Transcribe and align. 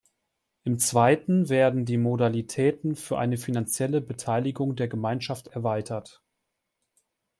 Im 0.63 0.79
zweiten 0.79 1.47
werden 1.49 1.85
die 1.85 1.97
Modalitäten 1.99 2.95
für 2.95 3.19
eine 3.19 3.37
finanzielle 3.37 4.01
Beteiligung 4.01 4.75
der 4.75 4.87
Gemeinschaft 4.87 5.49
erweitert. 5.49 6.23